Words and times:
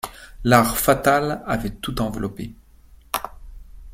L'art 0.45 0.79
fatal 0.79 1.43
avait 1.45 1.75
tout 1.75 2.01
enveloppé. 2.01 2.55